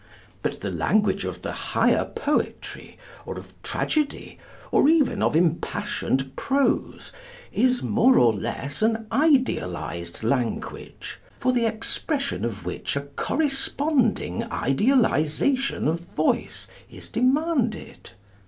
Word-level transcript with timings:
But 0.41 0.61
the 0.61 0.71
language 0.71 1.25
of 1.25 1.43
the 1.43 1.51
higher 1.51 2.05
poetry, 2.05 2.97
or 3.23 3.37
of 3.37 3.53
tragedy, 3.61 4.39
or 4.71 4.89
even 4.89 5.21
of 5.21 5.35
impassioned 5.35 6.35
prose, 6.35 7.11
is, 7.51 7.83
more 7.83 8.17
or 8.17 8.33
less, 8.33 8.81
an 8.81 9.05
idealized 9.11 10.23
language, 10.23 11.19
for 11.39 11.53
the 11.53 11.67
expression 11.67 12.43
of 12.43 12.65
which 12.65 12.95
a 12.95 13.01
corresponding 13.01 14.43
idealization 14.45 15.87
of 15.87 15.99
voice 15.99 16.67
is 16.89 17.07
demanded. 17.07 18.09